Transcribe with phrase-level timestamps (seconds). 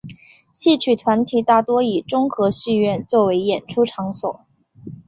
[0.51, 4.43] 戏曲团体大多以中和戏院作为演出场所。